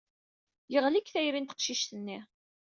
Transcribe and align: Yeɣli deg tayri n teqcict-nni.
Yeɣli 0.71 0.99
deg 1.01 1.07
tayri 1.09 1.39
n 1.39 1.45
teqcict-nni. 1.45 2.19